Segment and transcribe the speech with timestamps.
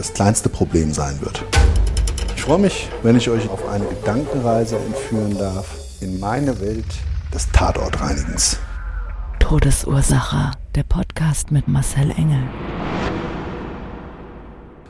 [0.00, 1.44] das kleinste Problem sein wird.
[2.34, 5.66] Ich freue mich, wenn ich euch auf eine Gedankenreise entführen darf
[6.00, 6.86] in meine Welt
[7.34, 8.58] des Tatortreinigens.
[9.40, 10.52] Todesursache.
[10.74, 12.42] Der Podcast mit Marcel Engel.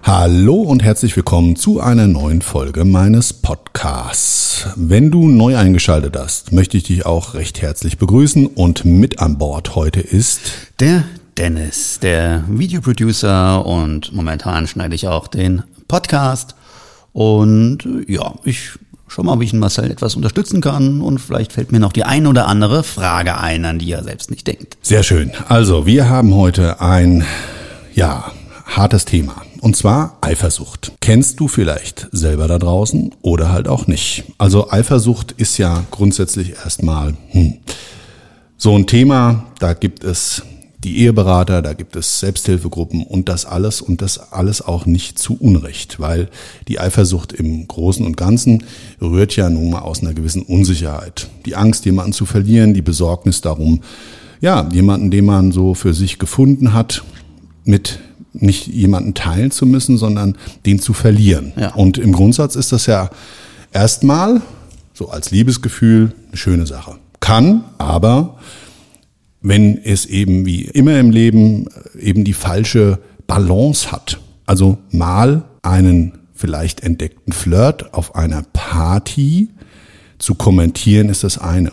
[0.05, 4.69] Hallo und herzlich willkommen zu einer neuen Folge meines Podcasts.
[4.77, 9.39] Wenn du neu eingeschaltet hast, möchte ich dich auch recht herzlich begrüßen und mit an
[9.39, 11.03] Bord heute ist Der
[11.41, 16.55] Dennis, der Videoproducer und momentan schneide ich auch den Podcast.
[17.15, 18.73] Und ja, ich
[19.09, 22.27] schau mal, wie ich Marcel etwas unterstützen kann und vielleicht fällt mir noch die ein
[22.27, 24.77] oder andere Frage ein, an die er selbst nicht denkt.
[24.83, 25.31] Sehr schön.
[25.49, 27.25] Also, wir haben heute ein,
[27.95, 28.33] ja,
[28.67, 29.41] hartes Thema.
[29.63, 30.93] Und zwar Eifersucht.
[31.01, 34.25] Kennst du vielleicht selber da draußen oder halt auch nicht?
[34.37, 37.61] Also Eifersucht ist ja grundsätzlich erstmal hm,
[38.59, 39.47] so ein Thema.
[39.59, 40.43] Da gibt es
[40.85, 45.37] die Eheberater, da gibt es Selbsthilfegruppen und das alles und das alles auch nicht zu
[45.39, 46.29] Unrecht, weil
[46.69, 48.65] die Eifersucht im Großen und Ganzen
[49.01, 51.29] rührt ja nun mal aus einer gewissen Unsicherheit.
[51.45, 53.83] Die Angst, jemanden zu verlieren, die Besorgnis darum,
[54.41, 57.05] ja, jemanden, den man so für sich gefunden hat,
[57.65, 58.01] mit
[58.33, 61.53] nicht jemanden teilen zu müssen, sondern den zu verlieren.
[61.57, 61.75] Ja.
[61.75, 63.11] Und im Grundsatz ist das ja
[63.73, 64.41] erstmal
[64.95, 66.97] so als Liebesgefühl eine schöne Sache.
[67.19, 68.39] Kann, aber
[69.43, 71.67] wenn es eben wie immer im Leben
[71.99, 74.21] eben die falsche Balance hat.
[74.47, 79.51] Also mal einen vielleicht entdeckten Flirt auf einer Party
[80.19, 81.73] zu kommentieren ist das eine.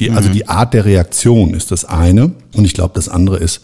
[0.00, 2.32] Die, also die Art der Reaktion ist das eine.
[2.54, 3.62] Und ich glaube, das andere ist,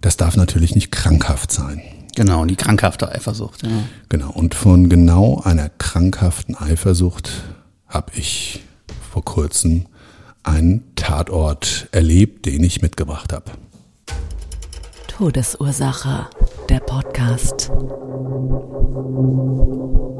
[0.00, 1.82] das darf natürlich nicht krankhaft sein.
[2.16, 3.62] Genau, die krankhafte Eifersucht.
[3.62, 3.68] Ja.
[4.08, 4.30] Genau.
[4.30, 7.30] Und von genau einer krankhaften Eifersucht
[7.86, 8.62] habe ich
[9.10, 9.86] vor kurzem
[10.42, 13.50] einen Tatort erlebt, den ich mitgebracht habe.
[15.08, 16.26] Todesursache.
[16.68, 17.70] Der Podcast.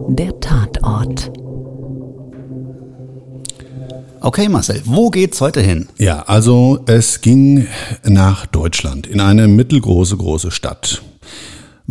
[0.09, 1.33] Der Tatort.
[4.21, 5.88] Okay, Marcel, wo geht's heute hin?
[5.99, 7.66] Ja, also es ging
[8.04, 11.03] nach Deutschland in eine mittelgroße, große Stadt.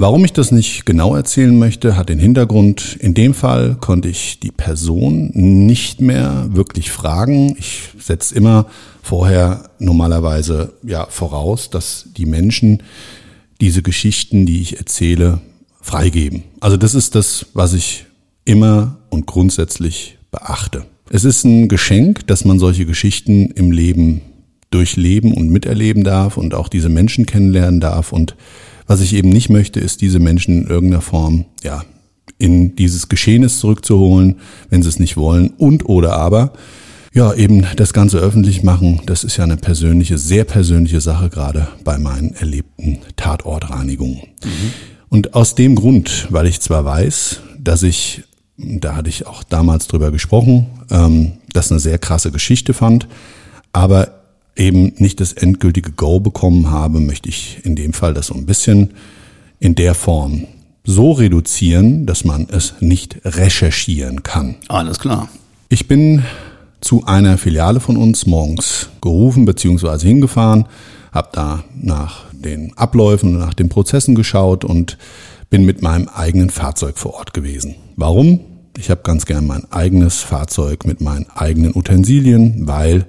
[0.01, 2.97] Warum ich das nicht genau erzählen möchte, hat den Hintergrund.
[3.01, 7.55] In dem Fall konnte ich die Person nicht mehr wirklich fragen.
[7.59, 8.65] Ich setze immer
[9.03, 12.81] vorher normalerweise ja voraus, dass die Menschen
[13.61, 15.39] diese Geschichten, die ich erzähle,
[15.81, 16.45] freigeben.
[16.61, 18.07] Also das ist das, was ich
[18.43, 20.87] immer und grundsätzlich beachte.
[21.11, 24.21] Es ist ein Geschenk, dass man solche Geschichten im Leben
[24.71, 28.11] durchleben und miterleben darf und auch diese Menschen kennenlernen darf.
[28.11, 28.35] Und
[28.87, 31.83] was ich eben nicht möchte, ist diese Menschen in irgendeiner Form, ja,
[32.37, 34.37] in dieses Geschehnis zurückzuholen,
[34.69, 35.51] wenn sie es nicht wollen.
[35.57, 36.53] Und oder aber,
[37.13, 39.01] ja, eben das Ganze öffentlich machen.
[39.05, 44.21] Das ist ja eine persönliche, sehr persönliche Sache, gerade bei meinen erlebten Tatortreinigungen.
[45.09, 48.23] Und aus dem Grund, weil ich zwar weiß, dass ich
[48.57, 53.07] da hatte ich auch damals drüber gesprochen, ähm, das eine sehr krasse Geschichte fand,
[53.73, 54.20] aber
[54.55, 58.45] eben nicht das endgültige Go bekommen habe, möchte ich in dem Fall das so ein
[58.45, 58.91] bisschen
[59.59, 60.47] in der Form
[60.83, 64.55] so reduzieren, dass man es nicht recherchieren kann.
[64.67, 65.29] Alles klar.
[65.69, 66.23] Ich bin
[66.81, 69.99] zu einer Filiale von uns morgens gerufen bzw.
[69.99, 70.65] hingefahren,
[71.11, 74.97] habe da nach den Abläufen und nach den Prozessen geschaut und
[75.49, 77.75] bin mit meinem eigenen Fahrzeug vor Ort gewesen.
[77.95, 78.39] Warum?
[78.77, 83.05] Ich habe ganz gern mein eigenes Fahrzeug mit meinen eigenen Utensilien, weil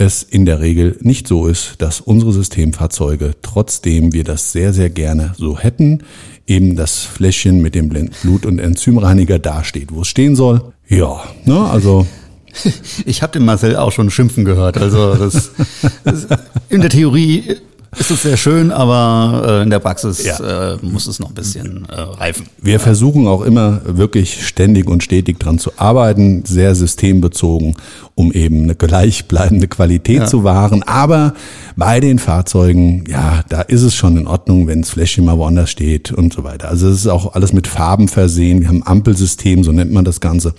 [0.00, 4.90] es in der Regel nicht so ist, dass unsere Systemfahrzeuge, trotzdem wir das sehr, sehr
[4.90, 6.02] gerne so hätten,
[6.46, 10.72] eben das Fläschchen mit dem Blut- und Enzymreiniger dasteht, wo es stehen soll.
[10.88, 12.06] Ja, ne, also
[13.06, 14.78] Ich habe den Marcel auch schon schimpfen gehört.
[14.78, 15.52] Also das,
[16.04, 16.26] das
[16.68, 17.56] in der Theorie
[17.98, 20.74] ist es sehr schön, aber äh, in der Praxis ja.
[20.74, 22.46] äh, muss es noch ein bisschen äh, reifen.
[22.62, 27.74] Wir versuchen auch immer wirklich ständig und stetig dran zu arbeiten, sehr systembezogen,
[28.14, 30.26] um eben eine gleichbleibende Qualität ja.
[30.26, 30.84] zu wahren.
[30.84, 31.34] Aber
[31.76, 35.70] bei den Fahrzeugen, ja, da ist es schon in Ordnung, wenn das Fläschchen mal woanders
[35.70, 36.68] steht und so weiter.
[36.68, 38.60] Also es ist auch alles mit Farben versehen.
[38.60, 40.54] Wir haben ein Ampelsystem, so nennt man das Ganze.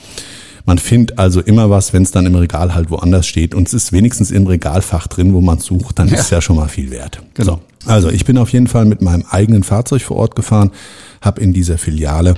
[0.65, 3.73] Man findet also immer was, wenn es dann im Regal halt woanders steht und es
[3.73, 6.15] ist wenigstens im Regalfach drin, wo man sucht, dann ja.
[6.19, 7.21] ist ja schon mal viel wert.
[7.33, 7.59] Genau.
[7.85, 7.91] So.
[7.91, 10.71] Also ich bin auf jeden Fall mit meinem eigenen Fahrzeug vor Ort gefahren,
[11.21, 12.35] habe in dieser Filiale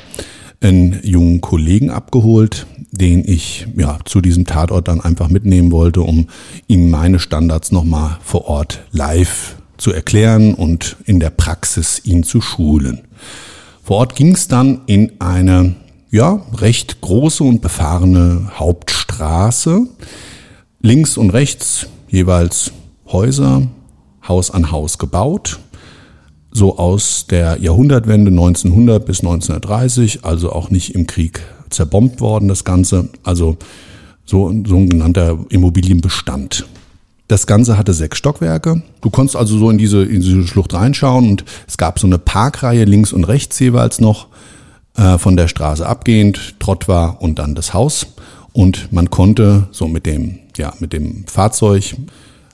[0.61, 6.27] einen jungen Kollegen abgeholt, den ich ja zu diesem Tatort dann einfach mitnehmen wollte, um
[6.67, 12.39] ihm meine Standards nochmal vor Ort live zu erklären und in der Praxis ihn zu
[12.39, 13.01] schulen.
[13.83, 15.75] Vor Ort ging es dann in eine
[16.13, 19.87] ja, recht große und befahrene Hauptstraße.
[20.79, 22.71] Links und rechts jeweils
[23.07, 23.63] Häuser,
[24.27, 25.59] Haus an Haus gebaut.
[26.51, 32.63] So aus der Jahrhundertwende 1900 bis 1930, also auch nicht im Krieg zerbombt worden, das
[32.63, 33.09] Ganze.
[33.23, 33.57] Also
[34.23, 36.67] so, so ein genannter Immobilienbestand.
[37.27, 38.83] Das Ganze hatte sechs Stockwerke.
[39.01, 42.19] Du konntest also so in diese, in diese Schlucht reinschauen und es gab so eine
[42.19, 44.27] Parkreihe links und rechts jeweils noch
[44.95, 48.07] äh, von der Straße abgehend, Trott war und dann das Haus.
[48.51, 51.95] Und man konnte so mit dem, ja, mit dem Fahrzeug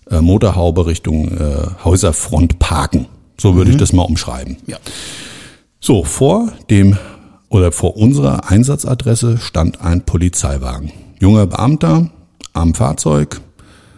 [0.09, 3.07] äh, Motorhaube Richtung äh, Häuserfront parken.
[3.39, 3.75] So würde mhm.
[3.75, 4.57] ich das mal umschreiben.
[4.67, 4.77] Ja.
[5.79, 6.97] So, vor dem
[7.49, 10.91] oder vor unserer Einsatzadresse stand ein Polizeiwagen.
[11.19, 12.09] Junger Beamter
[12.53, 13.41] am Fahrzeug,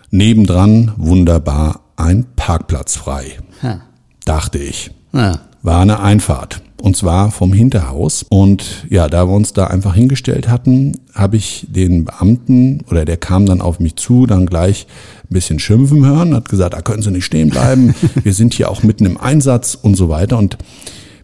[0.10, 3.38] nebendran wunderbar ein Parkplatz frei.
[3.62, 3.82] Ha.
[4.26, 4.92] Dachte ich.
[5.14, 5.40] Ja.
[5.62, 6.62] War eine Einfahrt.
[6.82, 8.26] Und zwar vom Hinterhaus.
[8.28, 13.18] Und ja, da wir uns da einfach hingestellt hatten, habe ich den Beamten oder der
[13.18, 14.88] kam dann auf mich zu, dann gleich
[15.24, 17.94] ein bisschen schimpfen hören, hat gesagt, da können Sie nicht stehen bleiben.
[18.24, 20.40] Wir sind hier auch mitten im Einsatz und so weiter.
[20.40, 20.58] Und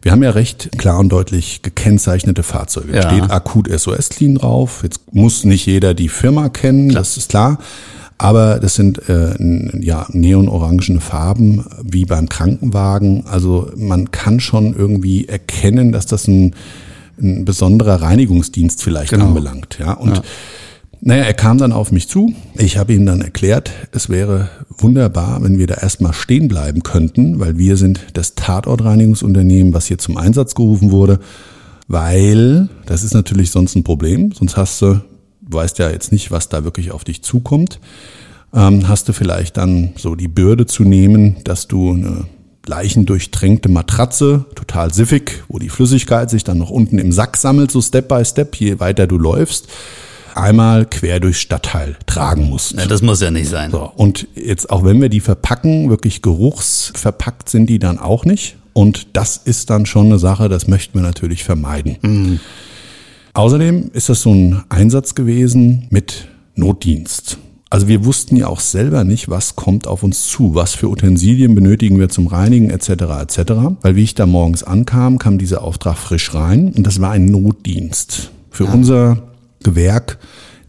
[0.03, 2.95] wir haben ja recht klar und deutlich gekennzeichnete Fahrzeuge.
[2.95, 3.01] Ja.
[3.01, 4.81] Steht akut SOS Clean drauf.
[4.83, 7.01] Jetzt muss nicht jeder die Firma kennen, klar.
[7.01, 7.57] das ist klar.
[8.17, 9.35] Aber das sind äh,
[9.79, 13.25] ja neonorangene Farben wie beim Krankenwagen.
[13.27, 16.55] Also man kann schon irgendwie erkennen, dass das ein,
[17.21, 19.27] ein besonderer Reinigungsdienst vielleicht genau.
[19.27, 19.77] anbelangt.
[19.79, 20.23] Ja und ja.
[20.99, 22.33] Naja, er kam dann auf mich zu.
[22.55, 27.39] Ich habe ihm dann erklärt, es wäre wunderbar, wenn wir da erstmal stehen bleiben könnten,
[27.39, 31.19] weil wir sind das Tatortreinigungsunternehmen, was hier zum Einsatz gerufen wurde,
[31.87, 34.31] weil das ist natürlich sonst ein Problem.
[34.31, 35.01] Sonst hast du
[35.49, 37.79] weißt ja jetzt nicht, was da wirklich auf dich zukommt,
[38.53, 42.25] ähm, hast du vielleicht dann so die Bürde zu nehmen, dass du eine
[42.65, 47.81] leichendurchtränkte Matratze, total siffig, wo die Flüssigkeit sich dann noch unten im Sack sammelt, so
[47.81, 49.67] Step by Step, je weiter du läufst,
[50.35, 52.73] einmal quer durchs Stadtteil tragen musst.
[52.73, 53.71] Ja, das muss ja nicht sein.
[53.71, 58.57] So, und jetzt auch wenn wir die verpacken, wirklich geruchsverpackt sind die dann auch nicht.
[58.73, 61.97] Und das ist dann schon eine Sache, das möchten wir natürlich vermeiden.
[62.01, 62.39] Mhm.
[63.37, 67.37] Außerdem ist das so ein Einsatz gewesen mit Notdienst.
[67.69, 71.53] Also wir wussten ja auch selber nicht, was kommt auf uns zu, was für Utensilien
[71.53, 72.89] benötigen wir zum Reinigen etc.
[73.21, 73.51] etc.
[73.83, 77.25] Weil wie ich da morgens ankam, kam dieser Auftrag frisch rein und das war ein
[77.25, 78.31] Notdienst.
[78.49, 78.73] Für ja.
[78.73, 79.21] unser
[79.61, 80.17] Gewerk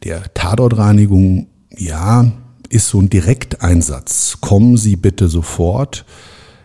[0.05, 2.31] der Tatortreinigung, ja,
[2.69, 4.43] ist so ein Direkteinsatz.
[4.43, 6.05] Kommen Sie bitte sofort.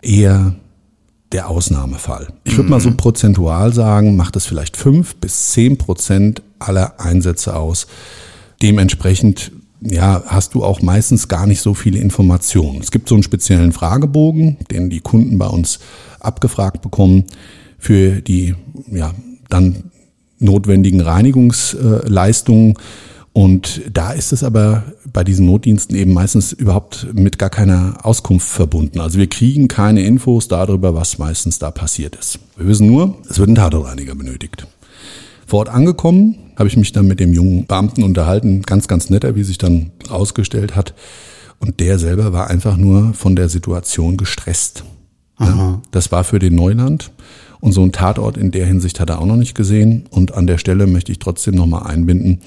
[0.02, 0.54] Eher
[1.34, 2.28] der Ausnahmefall.
[2.44, 2.96] Ich würde mal so mhm.
[2.96, 7.88] prozentual sagen, macht es vielleicht fünf bis zehn Prozent aller Einsätze aus.
[8.62, 12.80] Dementsprechend ja, hast du auch meistens gar nicht so viele Informationen.
[12.80, 15.80] Es gibt so einen speziellen Fragebogen, den die Kunden bei uns
[16.20, 17.24] abgefragt bekommen
[17.78, 18.54] für die
[18.90, 19.12] ja,
[19.50, 19.90] dann
[20.38, 22.74] notwendigen Reinigungsleistungen.
[23.34, 28.46] Und da ist es aber bei diesen Notdiensten eben meistens überhaupt mit gar keiner Auskunft
[28.46, 29.00] verbunden.
[29.00, 32.38] Also wir kriegen keine Infos darüber, was meistens da passiert ist.
[32.56, 34.68] Wir wissen nur, es wird ein Tatortreiniger benötigt.
[35.48, 39.34] Vor Ort angekommen, habe ich mich dann mit dem jungen Beamten unterhalten, ganz, ganz netter,
[39.34, 40.94] wie sich dann rausgestellt hat.
[41.58, 44.84] Und der selber war einfach nur von der Situation gestresst.
[45.40, 47.10] Ja, das war für den Neuland.
[47.58, 50.04] Und so ein Tatort in der Hinsicht hat er auch noch nicht gesehen.
[50.10, 52.38] Und an der Stelle möchte ich trotzdem nochmal einbinden,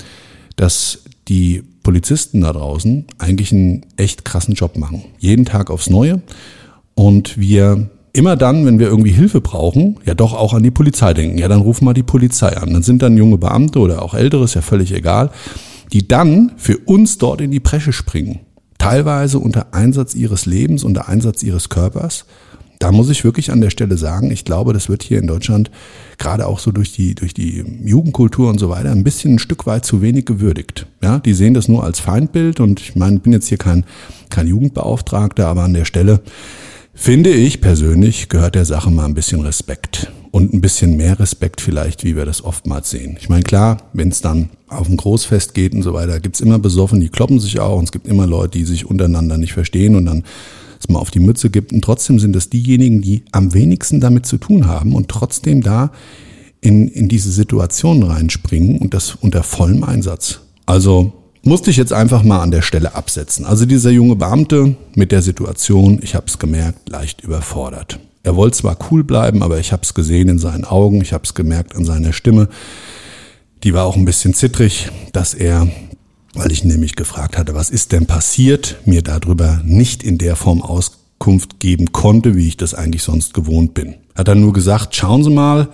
[0.58, 5.06] dass die Polizisten da draußen eigentlich einen echt krassen Job machen.
[5.20, 6.22] Jeden Tag aufs Neue.
[6.96, 11.14] Und wir immer dann, wenn wir irgendwie Hilfe brauchen, ja doch auch an die Polizei
[11.14, 11.38] denken.
[11.38, 12.74] Ja, dann rufen wir die Polizei an.
[12.74, 15.30] Dann sind dann junge Beamte oder auch Ältere, ist ja völlig egal,
[15.94, 18.40] die dann für uns dort in die Bresche springen.
[18.80, 22.26] Teilweise unter Einsatz ihres Lebens, unter Einsatz ihres Körpers
[22.80, 25.72] da muss ich wirklich an der Stelle sagen, ich glaube, das wird hier in Deutschland
[26.18, 29.66] gerade auch so durch die, durch die Jugendkultur und so weiter ein bisschen ein Stück
[29.66, 30.86] weit zu wenig gewürdigt.
[31.02, 33.86] Ja, die sehen das nur als Feindbild und ich meine, bin jetzt hier kein,
[34.30, 36.22] kein Jugendbeauftragter, aber an der Stelle
[36.94, 40.12] finde ich persönlich, gehört der Sache mal ein bisschen Respekt.
[40.32, 43.18] Und ein bisschen mehr Respekt vielleicht, wie wir das oftmals sehen.
[43.20, 46.60] Ich meine, klar, wenn es dann auf ein Großfest geht und so weiter, gibt's immer
[46.60, 49.96] besoffen, die kloppen sich auch und es gibt immer Leute, die sich untereinander nicht verstehen
[49.96, 50.24] und dann
[50.80, 51.74] es mal auf die Mütze gibt.
[51.74, 55.92] Und trotzdem sind es diejenigen, die am wenigsten damit zu tun haben und trotzdem da
[56.62, 60.42] in, in diese Situation reinspringen und das unter vollem Einsatz.
[60.66, 63.46] Also musste ich jetzt einfach mal an der Stelle absetzen.
[63.46, 68.00] Also dieser junge Beamte mit der Situation, ich habe es gemerkt, leicht überfordert.
[68.24, 71.24] Er wollte zwar cool bleiben, aber ich habe es gesehen in seinen Augen, ich habe
[71.24, 72.50] es gemerkt an seiner Stimme.
[73.64, 75.68] Die war auch ein bisschen zittrig, dass er,
[76.38, 80.62] weil ich nämlich gefragt hatte, was ist denn passiert, mir darüber nicht in der Form
[80.62, 83.96] Auskunft geben konnte, wie ich das eigentlich sonst gewohnt bin.
[84.14, 85.70] Er hat dann nur gesagt, schauen Sie mal,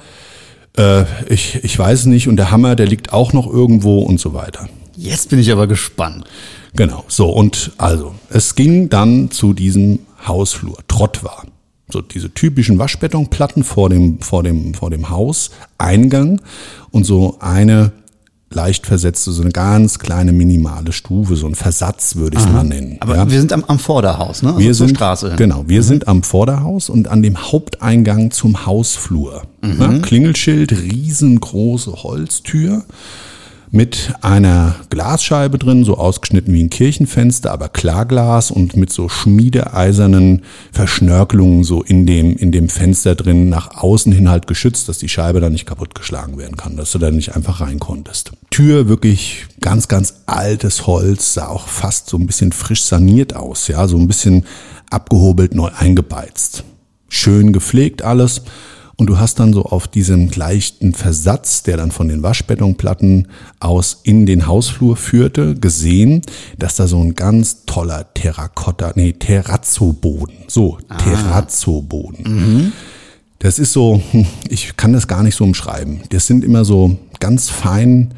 [0.78, 4.34] äh, ich, ich weiß nicht und der Hammer, der liegt auch noch irgendwo und so
[4.34, 4.70] weiter.
[4.96, 6.26] Jetzt bin ich aber gespannt.
[6.76, 10.78] Genau, so und also, es ging dann zu diesem Hausflur.
[10.88, 11.46] Trott war.
[11.92, 16.42] So diese typischen Waschbetonplatten vor dem, vor dem, vor dem Hauseingang
[16.92, 17.92] und so eine
[18.56, 22.64] leicht versetzte, so eine ganz kleine minimale Stufe, so ein Versatz würde ich es mal
[22.64, 22.98] nennen.
[23.00, 23.30] Aber ja.
[23.30, 24.50] wir sind am, am Vorderhaus, ne?
[24.50, 25.30] Also wir sind, Straße.
[25.30, 25.38] hin.
[25.38, 29.44] Genau, wir sind am Vorderhaus und an dem Haupteingang zum Hausflur.
[29.64, 32.84] Ja, Klingelschild, riesengroße Holztür
[33.74, 40.44] mit einer Glasscheibe drin, so ausgeschnitten wie ein Kirchenfenster, aber Klarglas und mit so schmiedeeisernen
[40.72, 45.10] Verschnörkelungen so in dem, in dem Fenster drin, nach außen hin halt geschützt, dass die
[45.10, 48.34] Scheibe dann nicht kaputtgeschlagen werden kann, dass du da nicht einfach rein konntest.
[48.52, 53.68] Tür wirklich ganz, ganz altes Holz, sah auch fast so ein bisschen frisch saniert aus,
[53.70, 54.46] ja, so ein bisschen
[54.92, 56.64] abgehobelt, neu eingebeizt.
[57.10, 58.44] Schön gepflegt alles.
[58.96, 63.28] Und du hast dann so auf diesem leichten Versatz, der dann von den Waschbetonplatten
[63.60, 66.22] aus in den Hausflur führte, gesehen,
[66.60, 72.24] dass da so ein ganz toller Terrakotta, nee, Terrazzo-Boden, so, Terrazzo-Boden.
[73.40, 76.02] Das ist so, hm, ich kann das gar nicht so umschreiben.
[76.10, 78.14] Das sind immer so ganz fein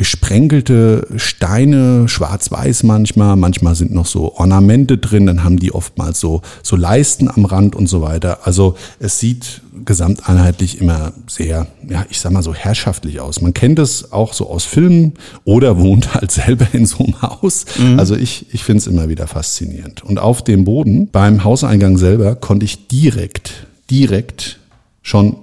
[0.00, 6.40] gesprenkelte Steine, schwarz-weiß manchmal, manchmal sind noch so Ornamente drin, dann haben die oftmals so,
[6.62, 8.46] so Leisten am Rand und so weiter.
[8.46, 13.40] Also es sieht gesamteinheitlich immer sehr, ja, ich sag mal so herrschaftlich aus.
[13.40, 17.66] Man kennt es auch so aus Filmen oder wohnt halt selber in so einem Haus.
[17.96, 20.02] Also ich, ich finde es immer wieder faszinierend.
[20.02, 24.58] Und auf dem Boden beim Hauseingang selber konnte ich direkt, direkt
[25.02, 25.36] schon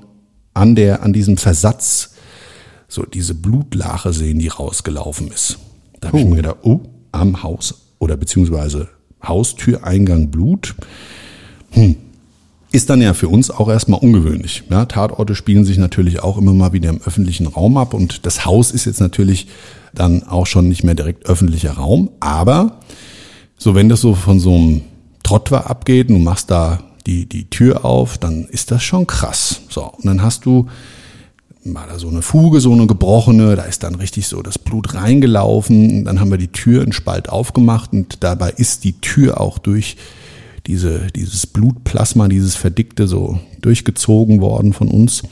[0.54, 2.12] an der, an diesem Versatz
[2.88, 5.60] so diese Blutlache sehen, die rausgelaufen ist.
[6.00, 8.90] Da habe ich mir gedacht, oh, am Haus oder beziehungsweise
[9.24, 10.76] Haustüreingang Blut.
[11.72, 11.96] Hm.
[12.72, 14.64] Ist dann ja für uns auch erstmal ungewöhnlich.
[14.70, 18.46] Ja, Tatorte spielen sich natürlich auch immer mal wieder im öffentlichen Raum ab und das
[18.46, 19.48] Haus ist jetzt natürlich
[19.94, 22.80] dann auch schon nicht mehr direkt öffentlicher Raum, aber
[23.58, 24.82] so wenn das so von so einem
[25.24, 29.62] Trottwer abgeht und du machst da die, die Tür auf, dann ist das schon krass.
[29.70, 30.68] So, und dann hast du
[31.74, 34.94] war da so eine Fuge, so eine gebrochene, da ist dann richtig so das Blut
[34.94, 36.06] reingelaufen.
[36.06, 39.98] Dann haben wir die Tür in Spalt aufgemacht und dabei ist die Tür auch durch
[40.68, 45.24] diese, dieses Blutplasma, dieses Verdickte so durchgezogen worden von uns.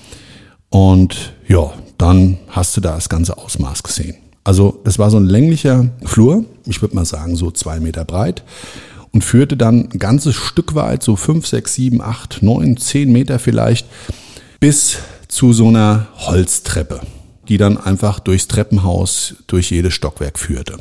[0.70, 4.16] Und ja, dann hast du da das ganze Ausmaß gesehen.
[4.44, 8.44] Also es war so ein länglicher Flur, ich würde mal sagen so zwei Meter breit
[9.12, 13.40] und führte dann ein ganzes Stück weit, so fünf, sechs, sieben, acht, neun, zehn Meter
[13.40, 13.88] vielleicht,
[14.60, 17.02] bis zu so einer Holztreppe,
[17.48, 20.78] die dann einfach durchs Treppenhaus, durch jedes Stockwerk führte.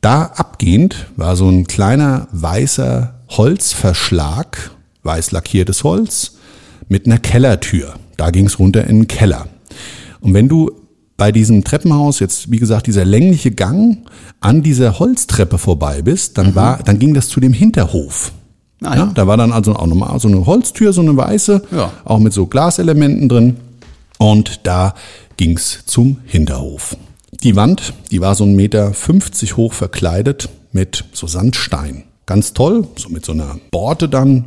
[0.00, 4.70] Da abgehend war so ein kleiner weißer Holzverschlag,
[5.02, 6.36] weiß lackiertes Holz,
[6.88, 7.94] mit einer Kellertür.
[8.16, 9.48] Da ging es runter in den Keller.
[10.20, 10.70] Und wenn du
[11.16, 13.98] bei diesem Treppenhaus jetzt, wie gesagt, dieser längliche Gang
[14.40, 18.32] an dieser Holztreppe vorbei bist, dann war, dann ging das zu dem Hinterhof.
[18.82, 19.04] Ah, ja.
[19.04, 19.12] ja.
[19.14, 21.92] da war dann also auch nochmal so eine Holztür, so eine weiße, Ja.
[22.04, 23.56] auch mit so Glaselementen drin.
[24.18, 24.94] Und da
[25.36, 26.96] ging's zum Hinterhof.
[27.42, 32.04] Die Wand, die war so ein Meter 50 hoch verkleidet mit so Sandstein.
[32.30, 34.44] Ganz toll, so mit so einer Borte dann.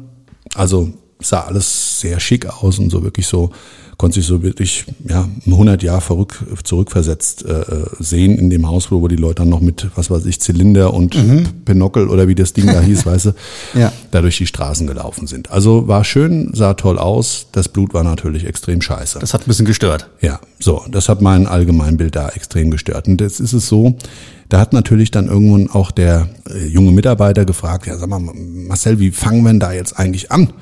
[0.55, 0.89] Also
[1.21, 3.49] sah alles sehr schick aus und so wirklich so,
[3.97, 8.89] konnte sich so wirklich, ja, 100 Jahre verrück, zurückversetzt äh, äh, sehen in dem Haus,
[8.89, 11.17] wo die Leute dann noch mit, was weiß ich, Zylinder und
[11.65, 13.31] Pinockel oder wie das Ding da hieß, weißt du,
[13.73, 13.91] Ja.
[14.11, 15.51] da durch die Straßen gelaufen sind.
[15.51, 17.47] Also war schön, sah toll aus.
[17.51, 19.19] Das Blut war natürlich extrem scheiße.
[19.19, 20.09] Das hat ein bisschen gestört.
[20.21, 23.09] Ja, so, das hat mein Allgemeinbild da extrem gestört.
[23.09, 23.97] Und jetzt ist es so,
[24.49, 28.99] da hat natürlich dann irgendwann auch der äh, junge Mitarbeiter gefragt, ja, sag mal, Marcel,
[28.99, 30.53] wie fangen wir denn da jetzt eigentlich an?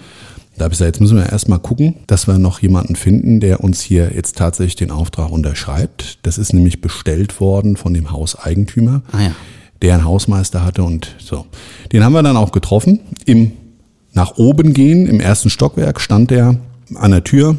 [0.57, 3.63] Da habe ich gesagt, jetzt müssen wir erstmal gucken, dass wir noch jemanden finden, der
[3.63, 6.19] uns hier jetzt tatsächlich den Auftrag unterschreibt.
[6.23, 9.31] Das ist nämlich bestellt worden von dem Hauseigentümer, Ah ja.
[9.81, 11.45] der einen Hausmeister hatte und so.
[11.91, 13.53] Den haben wir dann auch getroffen im
[14.13, 15.07] nach oben gehen.
[15.07, 16.57] Im ersten Stockwerk stand er
[16.95, 17.55] an der Tür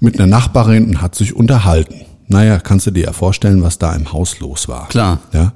[0.00, 1.94] mit einer Nachbarin und hat sich unterhalten.
[2.28, 4.88] Naja, kannst du dir ja vorstellen, was da im Haus los war.
[4.88, 5.20] Klar.
[5.32, 5.52] Ja.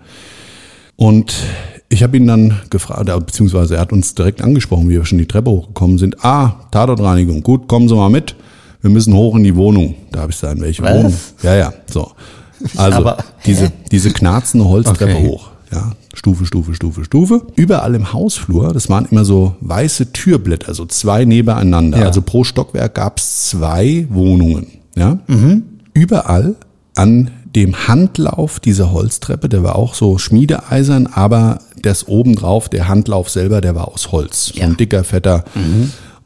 [0.96, 1.34] Und
[1.88, 5.18] ich habe ihn dann gefragt, äh, beziehungsweise er hat uns direkt angesprochen, wie wir schon
[5.18, 6.24] die Treppe hochgekommen sind.
[6.24, 8.36] Ah, Tatortreinigung, gut, kommen Sie mal mit.
[8.82, 9.94] Wir müssen hoch in die Wohnung.
[10.12, 10.94] Da habe ich gesagt, in welche Was?
[10.94, 11.14] Wohnung?
[11.42, 12.12] Ja, ja, so.
[12.76, 15.26] Also Aber- diese, diese knarzende Holztreppe Okay.
[15.28, 15.50] hoch.
[15.72, 17.42] Ja, Stufe, Stufe, Stufe, Stufe.
[17.56, 21.98] Überall im Hausflur, das waren immer so weiße Türblätter, so zwei nebeneinander.
[22.00, 22.06] Ja.
[22.06, 24.66] Also pro Stockwerk gab es zwei Wohnungen.
[24.96, 25.18] Ja?
[25.94, 26.56] Überall
[26.94, 33.28] an dem Handlauf dieser Holztreppe, der war auch so schmiedeeisern, aber das obendrauf, der Handlauf
[33.30, 34.46] selber, der war aus Holz.
[34.54, 34.76] So ein Ja.
[34.76, 35.44] dicker, fetter.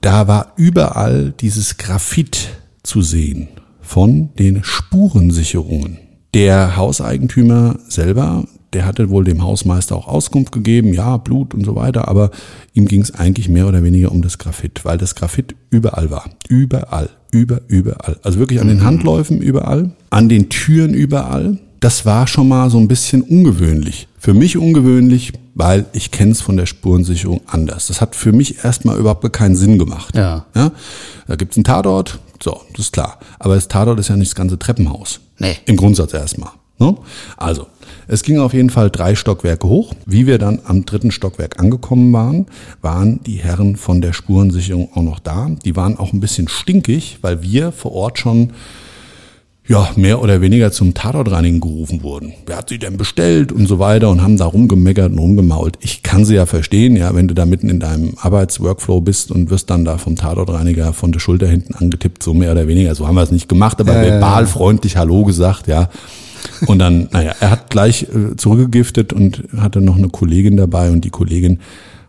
[0.01, 2.49] Da war überall dieses Graphit
[2.83, 3.49] zu sehen
[3.81, 5.99] von den Spurensicherungen.
[6.35, 11.77] Der Hauseigentümer selber, der hatte wohl dem Hausmeister auch Auskunft gegeben, ja, Blut und so
[11.77, 12.31] weiter, aber
[12.75, 16.25] ihm ging es eigentlich mehr oder weniger um das Graphit, weil das Graphit überall war.
[16.49, 18.19] Überall, über, überall.
[18.23, 21.59] Also wirklich an den Handläufen überall, an den Türen überall.
[21.81, 24.09] Das war schon mal so ein bisschen ungewöhnlich.
[24.19, 27.87] Für mich ungewöhnlich, weil ich kenne es von der Spurensicherung anders.
[27.89, 30.17] Das hat für mich erstmal überhaupt keinen Sinn gemacht.
[30.17, 30.47] Ja.
[30.55, 30.73] Ja,
[31.29, 33.19] da gibt's einen Tatort, so, das ist klar.
[33.39, 35.21] Aber das Tatort ist ja nicht das ganze Treppenhaus.
[35.39, 35.57] Nee.
[35.67, 36.51] Im Grundsatz erstmal.
[36.79, 36.97] Ne?
[37.37, 37.67] Also,
[38.07, 39.95] es ging auf jeden Fall drei Stockwerke hoch.
[40.07, 42.47] Wie wir dann am dritten Stockwerk angekommen waren,
[42.83, 45.51] waren die Herren von der Spurensicherung auch noch da.
[45.65, 48.53] Die waren auch ein bisschen stinkig, weil wir vor Ort schon
[49.67, 52.35] ja, mehr oder weniger zum Tatortreinigen gerufen wurden.
[52.47, 55.79] Wer hat sie denn bestellt und so weiter und haben da rumgemeckert und rumgemault.
[55.81, 59.49] Ich kann sie ja verstehen, ja, wenn du da mitten in deinem Arbeitsworkflow bist und
[59.49, 62.95] wirst dann da vom Tatortreiniger von der Schulter hinten angetippt, so mehr oder weniger.
[62.95, 65.89] So haben wir es nicht gemacht, aber verbal freundlich Hallo gesagt, ja.
[66.67, 71.05] Und dann, naja, er hat gleich äh, zurückgegiftet und hatte noch eine Kollegin dabei und
[71.05, 71.61] die Kollegin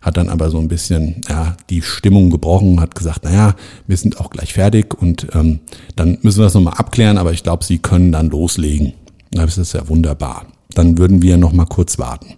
[0.06, 3.56] hat dann aber so ein bisschen ja, die Stimmung gebrochen, hat gesagt, naja,
[3.88, 5.60] wir sind auch gleich fertig und ähm,
[5.96, 8.94] dann müssen wir das nochmal abklären, aber ich glaube, Sie können dann loslegen.
[9.32, 10.46] Das ist ja wunderbar.
[10.76, 12.36] Dann würden wir noch mal kurz warten.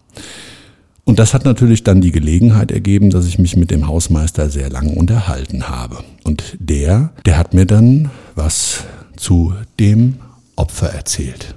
[1.04, 4.70] Und das hat natürlich dann die Gelegenheit ergeben, dass ich mich mit dem Hausmeister sehr
[4.70, 6.04] lang unterhalten habe.
[6.24, 8.84] Und der, der hat mir dann was
[9.18, 10.16] zu dem
[10.56, 11.57] Opfer erzählt.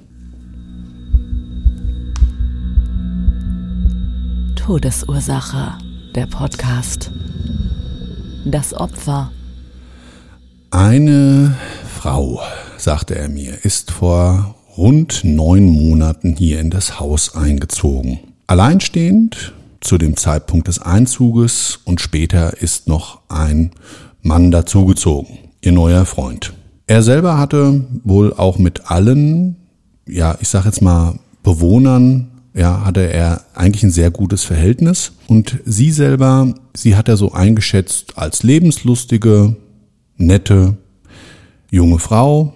[4.71, 5.73] Todesursache,
[6.15, 7.11] der Podcast.
[8.45, 9.29] Das Opfer.
[10.69, 11.57] Eine
[11.93, 12.39] Frau,
[12.77, 18.19] sagte er mir, ist vor rund neun Monaten hier in das Haus eingezogen.
[18.47, 23.71] Alleinstehend zu dem Zeitpunkt des Einzuges und später ist noch ein
[24.21, 26.53] Mann dazugezogen, ihr neuer Freund.
[26.87, 29.57] Er selber hatte wohl auch mit allen,
[30.07, 35.13] ja, ich sag jetzt mal Bewohnern, ja, hatte er eigentlich ein sehr gutes Verhältnis.
[35.27, 39.55] Und sie selber, sie hat er so eingeschätzt als lebenslustige,
[40.17, 40.77] nette,
[41.69, 42.53] junge Frau,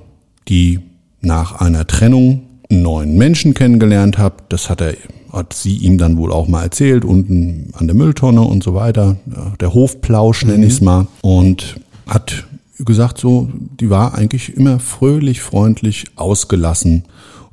[0.47, 0.79] die
[1.21, 4.33] nach einer Trennung einen neuen Menschen kennengelernt hat.
[4.49, 4.95] Das hat er,
[5.31, 9.17] hat sie ihm dann wohl auch mal erzählt, unten an der Mülltonne und so weiter.
[9.59, 11.07] Der Hofplausch nenne ich es mal.
[11.21, 12.45] Und hat
[12.79, 17.03] gesagt, so, die war eigentlich immer fröhlich, freundlich, ausgelassen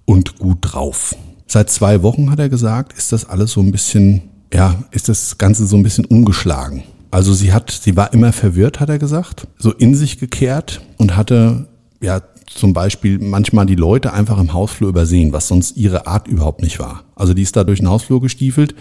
[0.05, 1.15] und gut drauf.
[1.53, 4.23] Seit zwei Wochen, hat er gesagt, ist das alles so ein bisschen,
[4.55, 6.83] ja, ist das Ganze so ein bisschen umgeschlagen.
[7.11, 11.15] Also sie hat, sie war immer verwirrt, hat er gesagt, so in sich gekehrt und
[11.15, 11.67] hatte,
[12.01, 16.63] ja, zum Beispiel manchmal die Leute einfach im Hausflur übersehen, was sonst ihre Art überhaupt
[16.63, 17.05] nicht war.
[17.17, 18.75] Also die ist da durch den Hausflur gestiefelt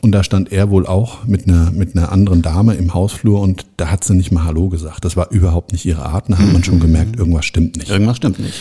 [0.00, 3.66] und da stand er wohl auch mit einer, mit einer anderen Dame im Hausflur und
[3.78, 5.04] da hat sie nicht mal Hallo gesagt.
[5.04, 6.30] Das war überhaupt nicht ihre Art.
[6.30, 7.90] Da hat man schon gemerkt, irgendwas stimmt nicht.
[7.90, 8.60] Irgendwas stimmt nicht.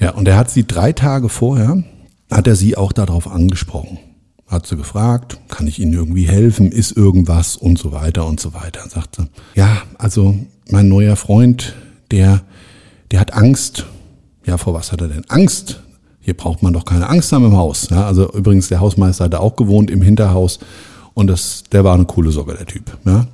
[0.00, 1.82] Ja, und er hat sie drei Tage vorher,
[2.30, 3.98] hat er sie auch darauf angesprochen.
[4.46, 8.54] Hat sie gefragt, kann ich Ihnen irgendwie helfen, ist irgendwas und so weiter und so
[8.54, 8.82] weiter.
[8.82, 10.34] Und sagte, ja, also
[10.70, 11.74] mein neuer Freund,
[12.10, 12.42] der,
[13.10, 13.84] der hat Angst.
[14.46, 15.82] Ja, vor was hat er denn Angst?
[16.20, 17.88] Hier braucht man doch keine Angst haben im Haus.
[17.90, 20.58] Ja, also übrigens, der Hausmeister hat da auch gewohnt im Hinterhaus
[21.14, 22.96] und das, der war eine coole Socke, der Typ.
[23.04, 23.26] Ja.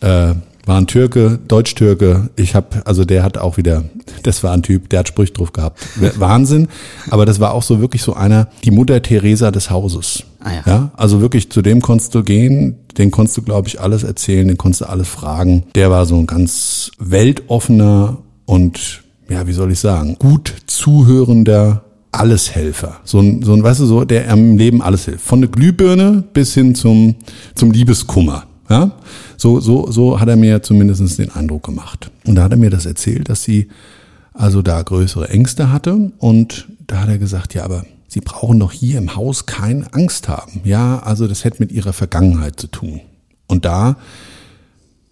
[0.00, 0.34] Äh,
[0.70, 2.30] war ein Türke, Deutsch-Türke.
[2.36, 3.82] Ich habe, also der hat auch wieder,
[4.22, 5.80] das war ein Typ, der hat Sprüche drauf gehabt.
[6.20, 6.68] Wahnsinn.
[7.10, 10.22] Aber das war auch so wirklich so einer, die Mutter Teresa des Hauses.
[10.38, 10.62] Ah ja.
[10.66, 10.90] ja.
[10.96, 14.58] Also wirklich zu dem konntest du gehen, den konntest du, glaube ich, alles erzählen, den
[14.58, 15.64] konntest du alles fragen.
[15.74, 23.00] Der war so ein ganz weltoffener und, ja, wie soll ich sagen, gut zuhörender Alleshelfer.
[23.02, 25.24] So ein, so ein, weißt du, so, der im Leben alles hilft.
[25.24, 27.16] Von der Glühbirne bis hin zum,
[27.56, 28.44] zum Liebeskummer.
[28.70, 28.92] Ja,
[29.36, 32.10] so, so, so hat er mir zumindest den Eindruck gemacht.
[32.24, 33.68] Und da hat er mir das erzählt, dass sie
[34.32, 36.12] also da größere Ängste hatte.
[36.18, 40.28] Und da hat er gesagt, ja, aber Sie brauchen doch hier im Haus keine Angst
[40.28, 40.62] haben.
[40.64, 43.00] Ja, also das hätte mit Ihrer Vergangenheit zu tun.
[43.46, 43.96] Und da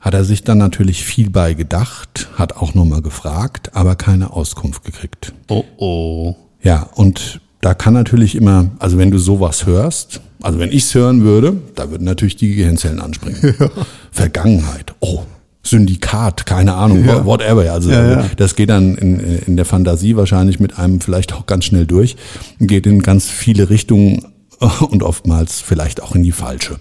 [0.00, 4.82] hat er sich dann natürlich viel bei gedacht, hat auch nochmal gefragt, aber keine Auskunft
[4.82, 5.32] gekriegt.
[5.48, 6.36] Oh oh.
[6.60, 11.22] Ja, und da kann natürlich immer, also wenn du sowas hörst, also wenn ich's hören
[11.22, 13.54] würde, da würden natürlich die Gehirnzellen anspringen.
[14.10, 15.22] Vergangenheit, oh,
[15.62, 17.24] Syndikat, keine Ahnung, Ja.
[17.24, 17.70] whatever.
[17.72, 18.26] Also Ja, ja.
[18.36, 22.16] das geht dann in, in der Fantasie wahrscheinlich mit einem vielleicht auch ganz schnell durch,
[22.60, 24.26] geht in ganz viele Richtungen
[24.90, 26.76] und oftmals vielleicht auch in die falsche.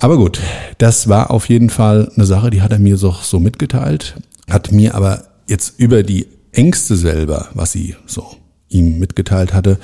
[0.00, 0.40] Aber gut,
[0.78, 4.16] das war auf jeden Fall eine Sache, die hat er mir so, so mitgeteilt,
[4.50, 8.26] hat mir aber jetzt über die Ängste selber, was sie so
[8.72, 9.78] ihm mitgeteilt hatte,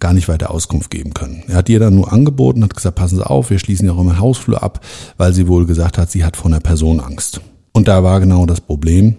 [0.00, 1.44] gar nicht weiter Auskunft geben können.
[1.48, 4.00] Er hat ihr dann nur angeboten, hat gesagt, passen Sie auf, wir schließen ja auch
[4.00, 4.84] immer Hausflur ab,
[5.16, 7.40] weil sie wohl gesagt hat, sie hat vor einer Person Angst.
[7.72, 9.16] Und da war genau das Problem.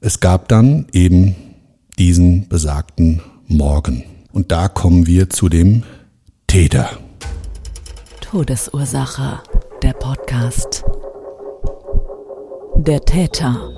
[0.00, 1.34] Es gab dann eben
[1.98, 4.04] diesen besagten Morgen.
[4.32, 5.82] Und da kommen wir zu dem
[6.46, 6.90] Täter.
[8.20, 9.40] Todesursache,
[9.82, 10.84] der Podcast.
[12.76, 13.70] Der Täter.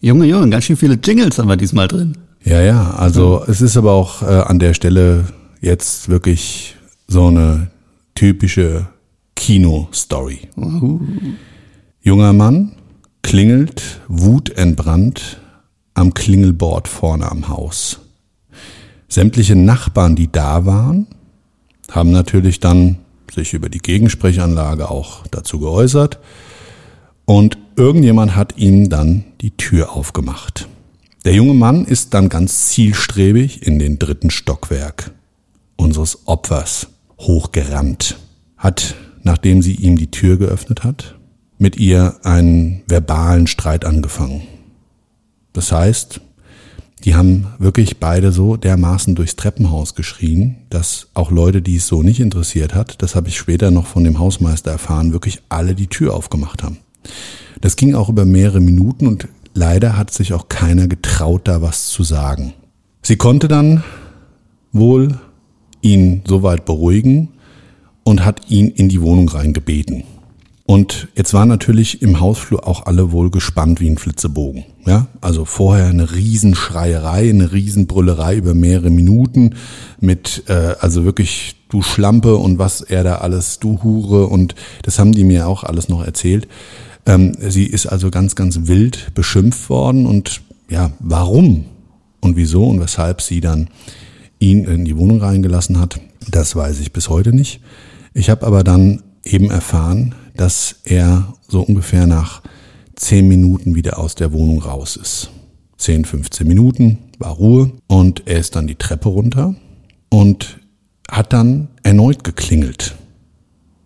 [0.00, 2.16] Junge, Junge, ganz schön viele Jingles haben wir diesmal drin.
[2.44, 5.24] Ja, ja, also es ist aber auch äh, an der Stelle
[5.60, 6.76] jetzt wirklich
[7.08, 7.70] so eine
[8.14, 8.86] typische
[9.34, 10.48] Kino-Story.
[12.00, 12.72] Junger Mann
[13.22, 15.40] klingelt wutentbrannt
[15.94, 18.00] am Klingelbord vorne am Haus.
[19.08, 21.06] Sämtliche Nachbarn, die da waren,
[21.90, 22.98] haben natürlich dann
[23.34, 26.18] sich über die Gegensprechanlage auch dazu geäußert
[27.24, 30.68] und irgendjemand hat ihm dann die Tür aufgemacht.
[31.24, 35.10] Der junge Mann ist dann ganz zielstrebig in den dritten Stockwerk
[35.76, 38.18] unseres Opfers hochgerannt,
[38.56, 41.16] hat, nachdem sie ihm die Tür geöffnet hat,
[41.58, 44.42] mit ihr einen verbalen Streit angefangen.
[45.52, 46.20] Das heißt,
[47.04, 52.02] die haben wirklich beide so dermaßen durchs Treppenhaus geschrien, dass auch Leute, die es so
[52.02, 55.88] nicht interessiert hat, das habe ich später noch von dem Hausmeister erfahren, wirklich alle die
[55.88, 56.78] Tür aufgemacht haben.
[57.60, 61.88] Das ging auch über mehrere Minuten und leider hat sich auch keiner getraut, da was
[61.88, 62.52] zu sagen.
[63.02, 63.82] Sie konnte dann
[64.72, 65.18] wohl
[65.80, 67.28] ihn soweit beruhigen
[68.04, 70.04] und hat ihn in die Wohnung reingebeten.
[70.66, 74.64] Und jetzt waren natürlich im Hausflur auch alle wohl gespannt wie ein Flitzebogen.
[74.84, 79.54] Ja, also vorher eine Riesenschreierei, eine Riesenbrüllerei über mehrere Minuten
[80.00, 84.98] mit, äh, also wirklich du Schlampe und was er da alles, du Hure und das
[84.98, 86.48] haben die mir auch alles noch erzählt.
[87.06, 91.66] Ähm, sie ist also ganz, ganz wild beschimpft worden und ja, warum
[92.20, 93.68] und wieso und weshalb sie dann
[94.38, 97.60] ihn in die Wohnung reingelassen hat, das weiß ich bis heute nicht.
[98.12, 102.42] Ich habe aber dann eben erfahren, dass er so ungefähr nach
[102.96, 105.30] 10 Minuten wieder aus der Wohnung raus ist.
[105.78, 109.54] 10, 15 Minuten war Ruhe und er ist dann die Treppe runter
[110.08, 110.58] und
[111.10, 112.96] hat dann erneut geklingelt.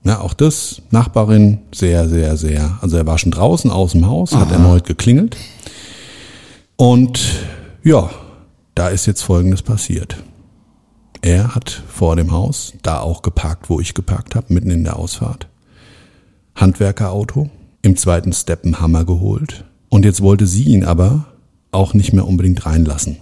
[0.02, 2.78] Ja, auch das, Nachbarin, sehr, sehr, sehr.
[2.80, 5.36] Also er war schon draußen aus dem Haus, hat erneut geklingelt.
[6.76, 7.20] Und
[7.82, 8.10] ja,
[8.74, 10.16] da ist jetzt Folgendes passiert.
[11.20, 14.96] Er hat vor dem Haus, da auch geparkt, wo ich geparkt habe, mitten in der
[14.96, 15.48] Ausfahrt,
[16.54, 17.50] Handwerkerauto,
[17.82, 19.64] im zweiten Step einen Hammer geholt.
[19.90, 21.26] Und jetzt wollte sie ihn aber
[21.72, 23.18] auch nicht mehr unbedingt reinlassen.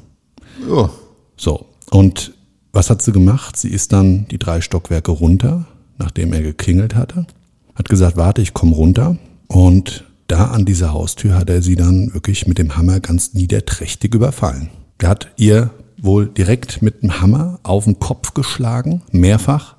[0.69, 0.91] Ja.
[1.37, 2.35] So, und
[2.73, 3.57] was hat sie gemacht?
[3.57, 5.67] Sie ist dann die drei Stockwerke runter,
[5.99, 7.27] nachdem er geklingelt hatte,
[7.75, 9.17] hat gesagt, warte, ich komme runter.
[9.47, 14.15] Und da an dieser Haustür hat er sie dann wirklich mit dem Hammer ganz niederträchtig
[14.15, 14.71] überfallen.
[14.99, 19.77] Er hat ihr wohl direkt mit dem Hammer auf den Kopf geschlagen, mehrfach.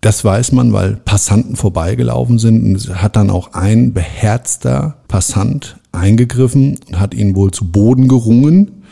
[0.00, 5.76] Das weiß man, weil Passanten vorbeigelaufen sind und es hat dann auch ein beherzter Passant
[5.92, 8.82] eingegriffen und hat ihn wohl zu Boden gerungen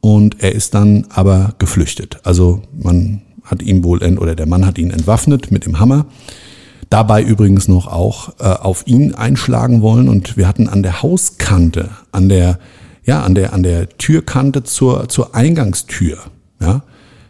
[0.00, 2.18] und er ist dann aber geflüchtet.
[2.24, 6.06] Also man hat ihn wohl ent oder der Mann hat ihn entwaffnet mit dem Hammer.
[6.90, 11.90] Dabei übrigens noch auch äh, auf ihn einschlagen wollen und wir hatten an der Hauskante,
[12.12, 12.58] an der
[13.04, 16.18] ja an der an der Türkante zur zur Eingangstür,
[16.60, 16.82] ja,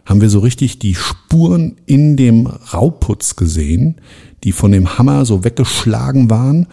[0.04, 3.96] haben wir so richtig die Spuren in dem Rauputz gesehen,
[4.44, 6.66] die von dem Hammer so weggeschlagen waren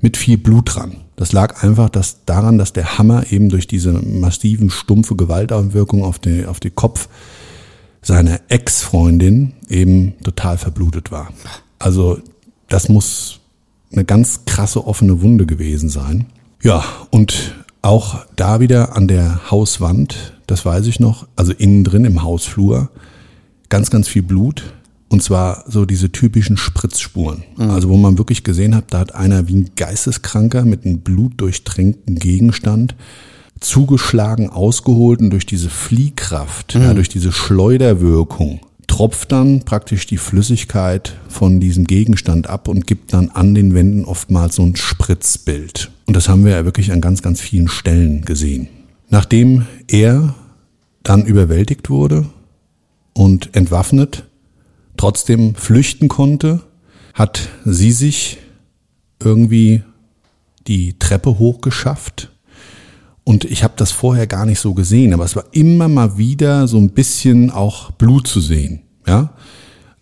[0.00, 0.96] mit viel Blut dran.
[1.16, 6.18] Das lag einfach das daran, dass der Hammer eben durch diese massiven, stumpfe Gewaltauswirkung auf
[6.18, 7.08] den, auf den Kopf
[8.08, 11.28] seiner Ex-Freundin eben total verblutet war.
[11.78, 12.18] Also
[12.68, 13.40] das muss
[13.92, 16.24] eine ganz krasse offene Wunde gewesen sein.
[16.62, 22.06] Ja, und auch da wieder an der Hauswand, das weiß ich noch, also innen drin
[22.06, 22.88] im Hausflur,
[23.68, 24.72] ganz, ganz viel Blut.
[25.10, 27.44] Und zwar so diese typischen Spritzspuren.
[27.58, 32.14] Also wo man wirklich gesehen hat, da hat einer wie ein Geisteskranker mit einem blutdurchtränkten
[32.16, 32.94] Gegenstand
[33.60, 41.14] zugeschlagen, ausgeholt und durch diese Fliehkraft, ja, durch diese Schleuderwirkung tropft dann praktisch die Flüssigkeit
[41.28, 45.90] von diesem Gegenstand ab und gibt dann an den Wänden oftmals so ein Spritzbild.
[46.06, 48.68] Und das haben wir ja wirklich an ganz, ganz vielen Stellen gesehen.
[49.08, 50.34] Nachdem er
[51.02, 52.26] dann überwältigt wurde
[53.12, 54.24] und entwaffnet,
[54.96, 56.62] trotzdem flüchten konnte,
[57.14, 58.38] hat sie sich
[59.22, 59.82] irgendwie
[60.66, 62.30] die Treppe hochgeschafft.
[63.28, 66.66] Und ich habe das vorher gar nicht so gesehen, aber es war immer mal wieder
[66.66, 69.34] so ein bisschen auch Blut zu sehen, ja,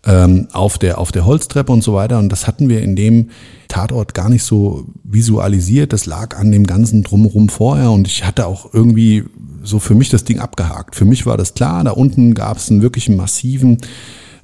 [0.05, 2.19] ähm, auf der auf der Holztreppe und so weiter.
[2.19, 3.31] Und das hatten wir in dem
[3.67, 5.91] Tatort gar nicht so visualisiert.
[5.91, 9.25] Das lag an dem ganzen drumherum vorher und ich hatte auch irgendwie
[9.61, 10.95] so für mich das Ding abgehakt.
[10.95, 11.83] Für mich war das klar.
[11.83, 13.79] Da unten gab es einen wirklich massiven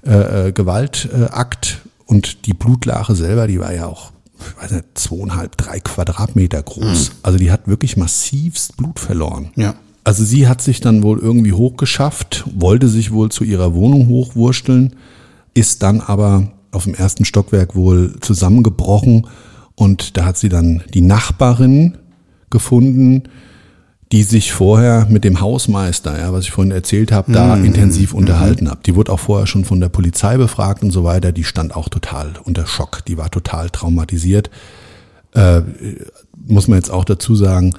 [0.05, 4.11] äh, äh, Gewaltakt und die Blutlache selber, die war ja auch
[4.59, 7.09] weiß nicht, zweieinhalb, drei Quadratmeter groß.
[7.09, 7.15] Mhm.
[7.23, 9.51] Also die hat wirklich massivst Blut verloren.
[9.55, 9.75] Ja.
[10.03, 14.95] Also sie hat sich dann wohl irgendwie hochgeschafft, wollte sich wohl zu ihrer Wohnung hochwursteln,
[15.53, 19.27] ist dann aber auf dem ersten Stockwerk wohl zusammengebrochen
[19.75, 21.97] und da hat sie dann die Nachbarin
[22.49, 23.23] gefunden,
[24.13, 27.65] die sich vorher mit dem Hausmeister, ja, was ich vorhin erzählt habe, da mhm.
[27.65, 28.69] intensiv unterhalten mhm.
[28.69, 28.81] habe.
[28.85, 31.31] Die wurde auch vorher schon von der Polizei befragt und so weiter.
[31.31, 33.03] Die stand auch total unter Schock.
[33.07, 34.51] Die war total traumatisiert.
[35.33, 35.61] Äh,
[36.45, 37.73] muss man jetzt auch dazu sagen,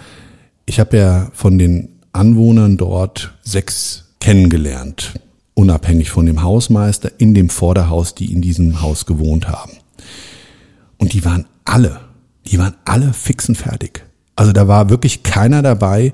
[0.66, 5.12] ich habe ja von den Anwohnern dort sechs kennengelernt,
[5.54, 9.74] unabhängig von dem Hausmeister in dem Vorderhaus, die in diesem Haus gewohnt haben.
[10.98, 12.00] Und die waren alle,
[12.44, 14.04] die waren alle fix und fertig.
[14.36, 16.12] Also da war wirklich keiner dabei,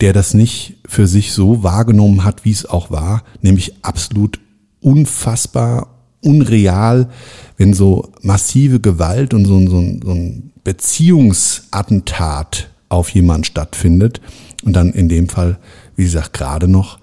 [0.00, 4.40] der das nicht für sich so wahrgenommen hat, wie es auch war, nämlich absolut
[4.80, 5.88] unfassbar,
[6.22, 7.08] unreal,
[7.56, 14.20] wenn so massive Gewalt und so, so, so ein Beziehungsattentat auf jemanden stattfindet
[14.64, 15.58] und dann in dem Fall,
[15.96, 16.98] wie gesagt, gerade noch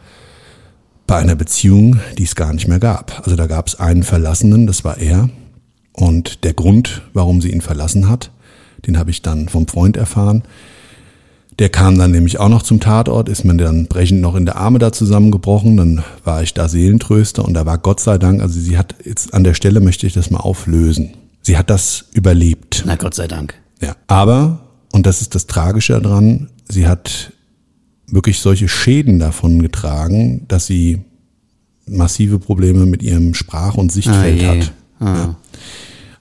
[1.08, 3.22] bei einer Beziehung, die es gar nicht mehr gab.
[3.24, 5.30] Also da gab es einen Verlassenen, das war er.
[5.94, 8.32] Und der Grund, warum sie ihn verlassen hat,
[8.88, 10.44] den habe ich dann vom Freund erfahren.
[11.60, 14.58] Der kam dann nämlich auch noch zum Tatort, ist mir dann brechend noch in der
[14.58, 15.76] Arme da zusammengebrochen.
[15.76, 19.34] Dann war ich da Seelentröster und da war Gott sei Dank, also sie hat jetzt
[19.34, 21.16] an der Stelle möchte ich das mal auflösen.
[21.42, 22.84] Sie hat das überlebt.
[22.86, 23.56] Na Gott sei Dank.
[23.82, 24.60] Ja, aber,
[24.92, 27.34] und das ist das Tragische daran, sie hat
[28.08, 31.00] wirklich solche Schäden davon getragen, dass sie
[31.88, 34.74] massive Probleme mit ihrem Sprach- und Sichtfeld ah, hat.
[35.00, 35.16] Ah.
[35.16, 35.36] Ja.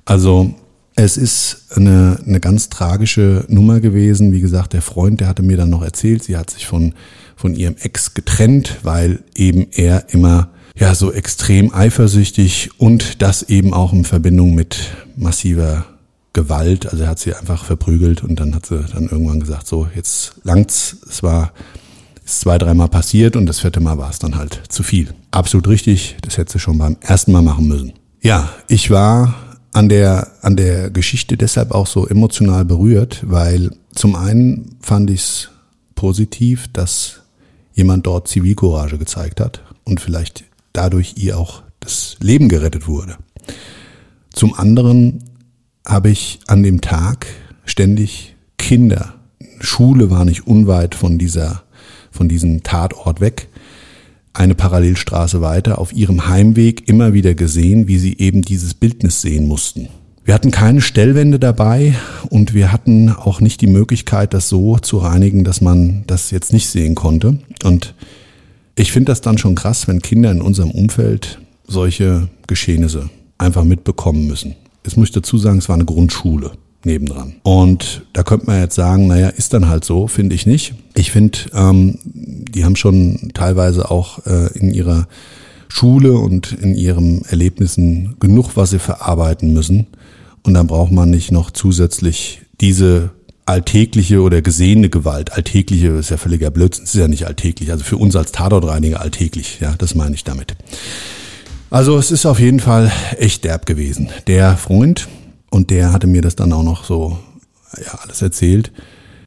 [0.05, 0.55] Also
[0.97, 4.33] es ist eine, eine ganz tragische Nummer gewesen.
[4.33, 6.95] Wie gesagt, der Freund, der hatte mir dann noch erzählt, sie hat sich von,
[7.37, 13.75] von ihrem Ex getrennt, weil eben er immer ja so extrem eifersüchtig und das eben
[13.75, 14.79] auch in Verbindung mit
[15.17, 15.85] massiver
[16.33, 16.87] Gewalt.
[16.87, 20.35] Also er hat sie einfach verprügelt und dann hat sie dann irgendwann gesagt, so jetzt
[20.45, 20.97] langt's.
[21.09, 21.53] Es war
[22.25, 25.15] ist zwei, dreimal passiert und das vierte Mal war es dann halt zu viel.
[25.31, 27.93] Absolut richtig, das hätte sie schon beim ersten Mal machen müssen.
[28.21, 29.35] Ja, ich war
[29.77, 35.21] an der, an der Geschichte deshalb auch so emotional berührt, weil zum einen fand ich
[35.21, 35.51] es
[35.95, 37.21] positiv, dass
[37.75, 43.19] jemand dort Zivilcourage gezeigt hat und vielleicht dadurch ihr auch das Leben gerettet wurde.
[44.33, 45.25] Zum anderen
[45.87, 47.27] habe ich an dem Tag
[47.67, 49.17] ständig Kinder,
[49.61, 51.65] Schule war nicht unweit von dieser,
[52.11, 53.49] von diesem Tatort weg,
[54.39, 59.47] eine Parallelstraße weiter auf ihrem Heimweg immer wieder gesehen, wie sie eben dieses Bildnis sehen
[59.47, 59.89] mussten.
[60.25, 61.95] Wir hatten keine Stellwände dabei
[62.31, 66.53] und wir hatten auch nicht die Möglichkeit, das so zu reinigen, dass man das jetzt
[66.53, 67.39] nicht sehen konnte.
[67.63, 67.95] Und
[68.75, 74.27] ich finde das dann schon krass, wenn Kinder in unserem Umfeld solche Geschehnisse einfach mitbekommen
[74.27, 74.57] müssen.
[74.85, 76.53] Jetzt muss ich dazu sagen, es war eine Grundschule
[76.85, 77.37] nebendran.
[77.43, 80.75] Und da könnte man jetzt sagen, naja, ist dann halt so, finde ich nicht.
[80.95, 85.09] Ich finde, ähm, die haben schon teilweise auch äh, in ihrer
[85.69, 89.87] Schule und in ihren Erlebnissen genug, was sie verarbeiten müssen.
[90.43, 93.11] Und dann braucht man nicht noch zusätzlich diese
[93.47, 95.33] alltägliche oder gesehene Gewalt.
[95.33, 97.71] Alltägliche ist ja völliger Blödsinn, ist ja nicht alltäglich.
[97.71, 100.57] Also für uns als Tatortreiniger alltäglich, ja, das meine ich damit.
[101.71, 104.09] Also es ist auf jeden Fall echt derb gewesen.
[104.27, 105.09] Der Freund,
[105.57, 107.19] und der hatte mir das dann auch noch so,
[107.79, 108.73] ja, alles erzählt.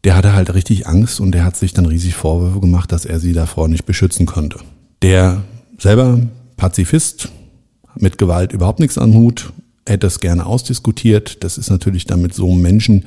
[0.04, 3.20] Der hatte halt richtig Angst und der hat sich dann riesig Vorwürfe gemacht, dass er
[3.20, 4.60] sie davor nicht beschützen konnte.
[5.02, 5.42] Der
[5.80, 6.20] selber
[6.56, 7.30] Pazifist,
[7.96, 9.52] mit Gewalt überhaupt nichts am Hut,
[9.88, 11.44] hätte es gerne ausdiskutiert.
[11.44, 13.06] Das ist natürlich dann mit so einem Menschen,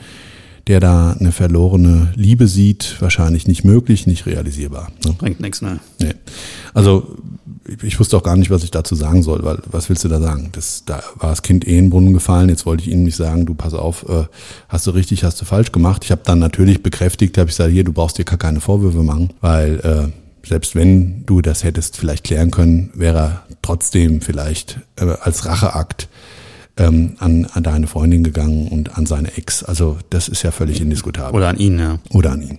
[0.66, 4.92] der da eine verlorene Liebe sieht, wahrscheinlich nicht möglich, nicht realisierbar.
[5.04, 5.14] Ne?
[5.18, 5.80] Bringt nichts, ne?
[6.00, 6.14] Nee.
[6.72, 7.16] Also
[7.82, 10.20] ich wusste auch gar nicht, was ich dazu sagen soll, weil was willst du da
[10.20, 10.50] sagen?
[10.52, 13.16] Das, da war das Kind eh in den Brunnen gefallen, jetzt wollte ich Ihnen nicht
[13.16, 14.24] sagen, du pass auf, äh,
[14.68, 16.04] hast du richtig, hast du falsch gemacht.
[16.04, 19.02] Ich habe dann natürlich bekräftigt, habe ich gesagt, hier, du brauchst dir gar keine Vorwürfe
[19.02, 24.80] machen, weil äh, selbst wenn du das hättest vielleicht klären können, wäre er trotzdem vielleicht
[24.96, 26.08] äh, als Racheakt
[26.76, 29.62] ähm, an, an deine Freundin gegangen und an seine Ex.
[29.62, 31.34] Also das ist ja völlig indiskutabel.
[31.34, 31.98] Oder an ihn, ja.
[32.10, 32.58] Oder an ihn.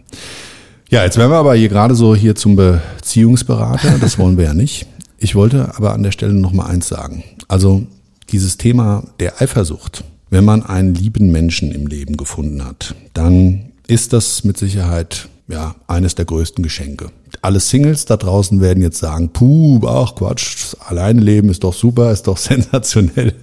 [0.90, 3.98] Ja, jetzt wären wir aber hier gerade so hier zum Beziehungsberater.
[4.00, 4.86] Das wollen wir ja nicht.
[5.18, 7.24] Ich wollte aber an der Stelle noch mal eins sagen.
[7.48, 7.84] Also
[8.30, 10.04] dieses Thema der Eifersucht.
[10.30, 15.76] Wenn man einen lieben Menschen im Leben gefunden hat, dann ist das mit Sicherheit ja
[15.88, 17.08] eines der größten Geschenke.
[17.42, 22.12] Alle Singles da draußen werden jetzt sagen, puh, ach Quatsch, alleine leben ist doch super,
[22.12, 23.34] ist doch sensationell.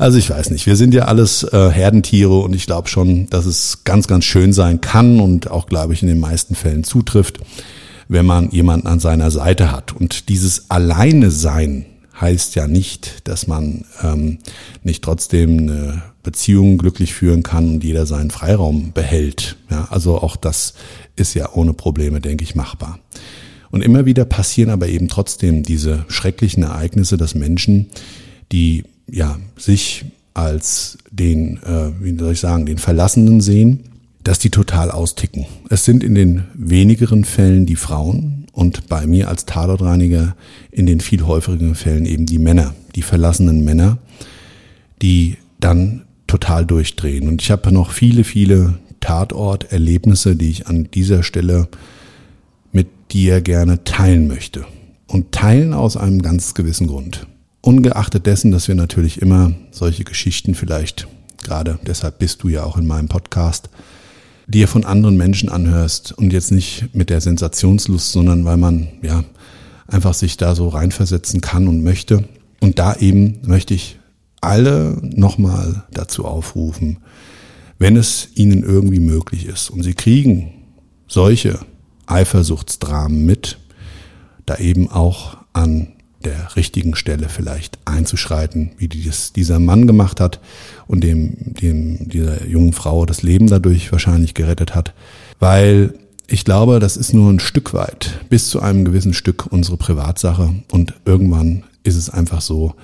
[0.00, 3.44] Also ich weiß nicht, wir sind ja alles äh, Herdentiere und ich glaube schon, dass
[3.44, 7.38] es ganz, ganz schön sein kann und auch, glaube ich, in den meisten Fällen zutrifft,
[8.08, 9.92] wenn man jemanden an seiner Seite hat.
[9.92, 11.84] Und dieses Alleine sein
[12.18, 14.38] heißt ja nicht, dass man ähm,
[14.82, 19.58] nicht trotzdem eine Beziehung glücklich führen kann und jeder seinen Freiraum behält.
[19.70, 20.72] Ja, also auch das
[21.14, 23.00] ist ja ohne Probleme, denke ich, machbar.
[23.70, 27.90] Und immer wieder passieren aber eben trotzdem diese schrecklichen Ereignisse, dass Menschen,
[28.50, 33.80] die ja sich als den, äh, wie soll ich sagen, den Verlassenen sehen,
[34.22, 35.46] dass die total austicken.
[35.70, 40.36] Es sind in den wenigeren Fällen die Frauen und bei mir als Tatortreiniger
[40.70, 43.98] in den viel häufigeren Fällen eben die Männer, die verlassenen Männer,
[45.02, 47.28] die dann total durchdrehen.
[47.28, 51.68] Und ich habe noch viele, viele Tatorterlebnisse, die ich an dieser Stelle
[52.72, 54.64] mit dir gerne teilen möchte.
[55.06, 57.26] Und teilen aus einem ganz gewissen Grund.
[57.62, 61.06] Ungeachtet dessen, dass wir natürlich immer solche Geschichten vielleicht,
[61.42, 63.68] gerade deshalb bist du ja auch in meinem Podcast,
[64.46, 69.24] dir von anderen Menschen anhörst und jetzt nicht mit der Sensationslust, sondern weil man ja
[69.86, 72.24] einfach sich da so reinversetzen kann und möchte.
[72.60, 73.98] Und da eben möchte ich
[74.40, 76.98] alle nochmal dazu aufrufen,
[77.78, 80.52] wenn es ihnen irgendwie möglich ist und sie kriegen
[81.06, 81.58] solche
[82.06, 83.58] Eifersuchtsdramen mit,
[84.46, 85.92] da eben auch an
[86.24, 90.40] der richtigen Stelle vielleicht einzuschreiten, wie dies dieser Mann gemacht hat
[90.86, 94.94] und dem, dem dieser jungen Frau das Leben dadurch wahrscheinlich gerettet hat,
[95.38, 95.94] weil
[96.26, 100.54] ich glaube, das ist nur ein Stück weit, bis zu einem gewissen Stück unsere Privatsache
[100.70, 102.74] und irgendwann ist es einfach so,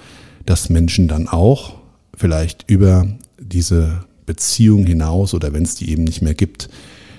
[0.47, 1.75] dass Menschen dann auch
[2.17, 3.07] vielleicht über
[3.39, 6.69] diese Beziehung hinaus oder wenn es die eben nicht mehr gibt,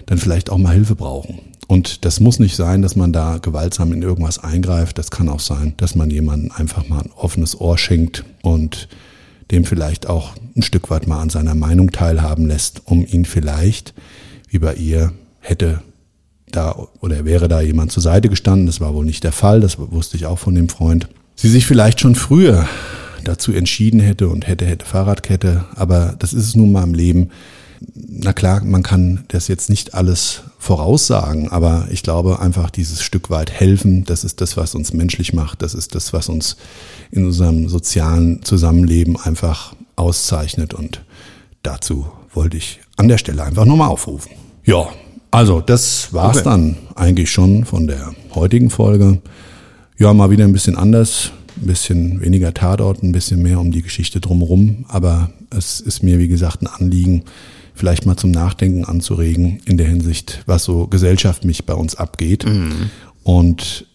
[0.05, 1.39] dann vielleicht auch mal Hilfe brauchen.
[1.67, 4.97] Und das muss nicht sein, dass man da gewaltsam in irgendwas eingreift.
[4.97, 8.87] Das kann auch sein, dass man jemandem einfach mal ein offenes Ohr schenkt und
[9.51, 13.93] dem vielleicht auch ein Stück weit mal an seiner Meinung teilhaben lässt, um ihn vielleicht,
[14.49, 15.81] wie bei ihr, hätte
[16.51, 18.65] da oder wäre da jemand zur Seite gestanden.
[18.65, 21.07] Das war wohl nicht der Fall, das wusste ich auch von dem Freund.
[21.35, 22.67] Sie sich vielleicht schon früher
[23.23, 27.29] dazu entschieden hätte und hätte, hätte Fahrradkette, aber das ist es nun mal im Leben
[27.93, 33.29] na klar, man kann das jetzt nicht alles voraussagen, aber ich glaube einfach dieses Stück
[33.29, 36.57] weit helfen, das ist das, was uns menschlich macht, das ist das, was uns
[37.11, 41.03] in unserem sozialen Zusammenleben einfach auszeichnet und
[41.63, 44.31] dazu wollte ich an der Stelle einfach nochmal aufrufen.
[44.63, 44.87] Ja,
[45.31, 46.45] also das war's okay.
[46.45, 49.21] dann eigentlich schon von der heutigen Folge.
[49.97, 53.81] Ja, mal wieder ein bisschen anders, ein bisschen weniger Tatort, ein bisschen mehr um die
[53.81, 57.23] Geschichte drumherum, aber es ist mir, wie gesagt, ein Anliegen,
[57.77, 62.45] vielleicht mal zum Nachdenken anzuregen in der Hinsicht, was so gesellschaftlich bei uns abgeht.
[62.45, 62.89] Mhm.
[63.23, 63.85] Und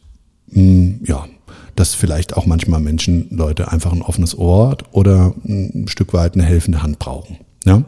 [0.49, 1.27] mh, mm, ja,
[1.77, 6.45] dass vielleicht auch manchmal Menschen, Leute einfach ein offenes Ohr oder ein Stück weit eine
[6.45, 7.39] helfende Hand brauchen.
[7.65, 7.85] Ja?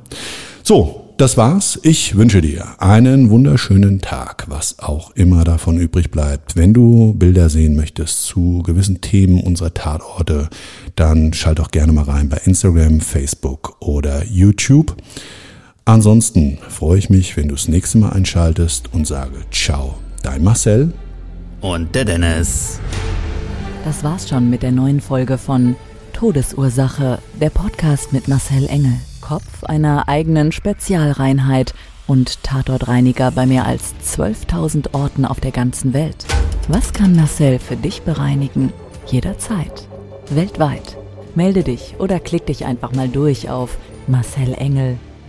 [0.63, 1.79] So, das war's.
[1.83, 6.57] Ich wünsche dir einen wunderschönen Tag, was auch immer davon übrig bleibt.
[6.57, 10.49] Wenn du Bilder sehen möchtest zu gewissen Themen unserer Tatorte,
[10.97, 14.97] dann schalt doch gerne mal rein bei Instagram, Facebook oder YouTube.
[15.87, 20.95] Ansonsten freue ich mich, wenn du das nächste Mal einschaltest und sage Ciao, dein Marcel
[21.61, 22.81] und der Dennis.
[23.85, 25.77] Das war's schon mit der neuen Folge von
[26.15, 31.75] Todesursache, der Podcast mit Marcel Engel, Kopf einer eigenen Spezialreinheit
[32.07, 36.25] und Tatortreiniger bei mehr als 12.000 Orten auf der ganzen Welt.
[36.67, 38.73] Was kann Marcel für dich bereinigen?
[39.07, 39.87] Jederzeit.
[40.31, 40.97] Weltweit.
[41.35, 45.14] Melde dich oder klick dich einfach mal durch auf marcelengel.com